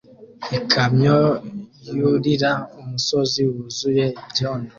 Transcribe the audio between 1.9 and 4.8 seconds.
yurira umusozi wuzuye ibyondo